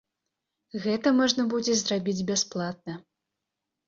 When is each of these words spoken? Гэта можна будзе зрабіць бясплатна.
Гэта 0.85 1.11
можна 1.19 1.45
будзе 1.51 1.75
зрабіць 1.81 2.25
бясплатна. 2.31 2.93